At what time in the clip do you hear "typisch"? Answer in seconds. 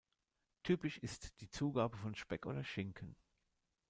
0.63-0.97